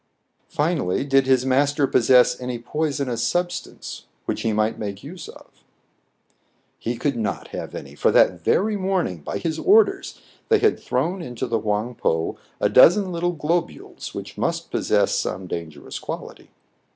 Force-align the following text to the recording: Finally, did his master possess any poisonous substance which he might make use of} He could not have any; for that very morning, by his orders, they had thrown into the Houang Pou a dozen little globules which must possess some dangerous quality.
Finally, 0.49 1.03
did 1.05 1.27
his 1.27 1.45
master 1.45 1.85
possess 1.85 2.41
any 2.41 2.57
poisonous 2.57 3.21
substance 3.23 4.07
which 4.25 4.41
he 4.41 4.51
might 4.51 4.79
make 4.79 5.03
use 5.03 5.27
of} 5.27 5.63
He 6.79 6.97
could 6.97 7.15
not 7.15 7.49
have 7.49 7.75
any; 7.75 7.93
for 7.93 8.09
that 8.11 8.41
very 8.41 8.75
morning, 8.75 9.17
by 9.19 9.37
his 9.37 9.59
orders, 9.59 10.19
they 10.49 10.57
had 10.57 10.79
thrown 10.79 11.21
into 11.21 11.45
the 11.45 11.59
Houang 11.59 11.93
Pou 11.93 12.35
a 12.59 12.67
dozen 12.67 13.11
little 13.11 13.33
globules 13.33 14.15
which 14.15 14.39
must 14.39 14.71
possess 14.71 15.13
some 15.13 15.45
dangerous 15.45 15.99
quality. 15.99 16.49